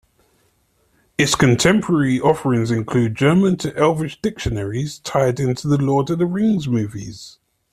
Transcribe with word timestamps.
Its 1.15 1.35
contemporary 1.35 2.19
offerings 2.19 2.71
include 2.71 3.13
German-to-Elvish 3.13 4.19
dictionaries 4.19 4.97
tied 4.97 5.39
into 5.39 5.67
the 5.67 5.77
"Lord 5.77 6.09
of 6.09 6.17
the 6.17 6.25
Rings" 6.25 6.67
movies. 6.67 7.37